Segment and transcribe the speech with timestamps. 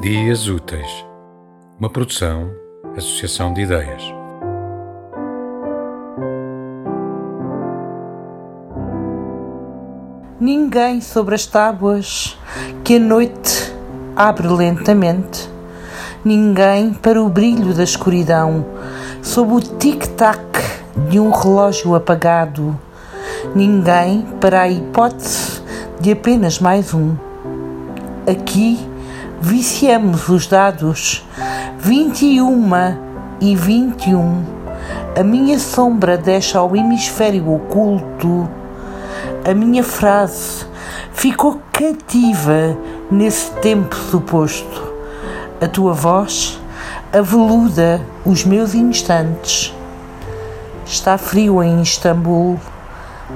[0.00, 1.04] Dias Úteis,
[1.78, 2.50] uma produção,
[2.96, 4.02] associação de ideias.
[10.40, 12.38] Ninguém sobre as tábuas
[12.82, 13.74] que a noite
[14.16, 15.50] abre lentamente.
[16.24, 18.64] Ninguém para o brilho da escuridão,
[19.20, 20.40] sob o tic-tac
[21.10, 22.74] de um relógio apagado.
[23.54, 25.62] Ninguém para a hipótese
[26.00, 27.14] de apenas mais um.
[28.26, 28.89] Aqui
[29.40, 31.24] viciamos os dados
[31.78, 32.70] 21
[33.40, 34.44] e 21.
[35.18, 38.48] A minha sombra deixa ao hemisfério oculto.
[39.48, 40.66] A minha frase
[41.12, 42.76] ficou cativa
[43.10, 44.92] nesse tempo suposto.
[45.60, 46.60] A tua voz
[47.12, 49.74] aveluda os meus instantes.
[50.84, 52.60] Está frio em Istambul,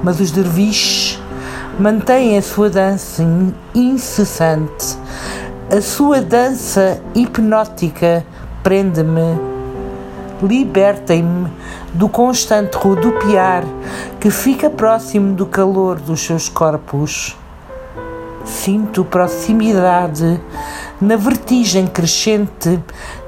[0.03, 1.19] mas os derviches
[1.79, 3.25] mantêm a sua dança
[3.75, 4.99] incessante
[5.71, 8.25] a sua dança hipnótica
[8.63, 9.41] prende-me,
[10.43, 11.51] libertem-me
[11.93, 13.65] do constante rodopiar
[14.21, 17.37] que fica próximo do calor dos seus corpos.
[18.45, 20.39] Sinto proximidade
[21.01, 22.79] na vertigem crescente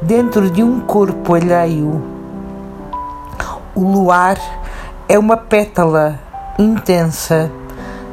[0.03, 2.03] dentro de um corpo alheio.
[3.75, 4.39] O luar
[5.09, 6.21] é uma pétala
[6.59, 7.51] intensa.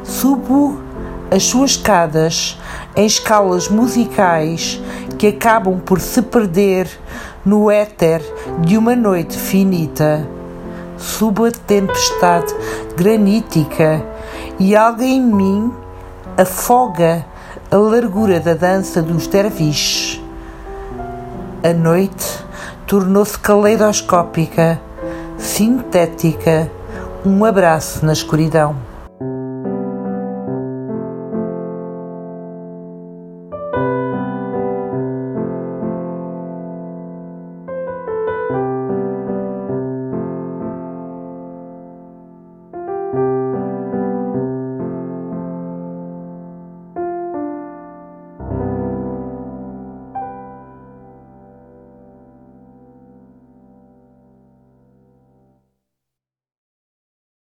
[0.03, 0.81] Subo
[1.29, 2.59] as suas escadas
[2.95, 4.81] em escalas musicais
[5.17, 6.89] que acabam por se perder
[7.45, 8.21] no éter
[8.61, 10.27] de uma noite finita.
[10.97, 12.53] Subo a tempestade
[12.95, 14.03] granítica
[14.59, 15.73] e algo em mim
[16.37, 17.25] afoga
[17.69, 20.21] a largura da dança dos derviches.
[21.63, 22.43] A noite
[22.85, 24.79] tornou-se caleidoscópica,
[25.37, 26.69] sintética,
[27.25, 28.75] um abraço na escuridão.